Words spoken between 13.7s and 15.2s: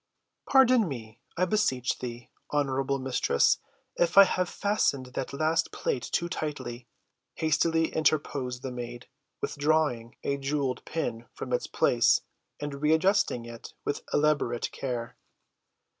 with elaborate care.